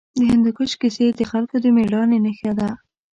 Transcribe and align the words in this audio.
د 0.17 0.19
هندوکش 0.29 0.71
کیسې 0.81 1.05
د 1.17 1.21
خلکو 1.31 1.55
د 1.63 1.65
مېړانې 1.75 2.17
نښه 2.25 2.51
ده. 2.59 2.69